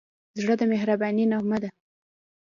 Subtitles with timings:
[0.41, 1.69] زړه د مهربانۍ نغمه ده.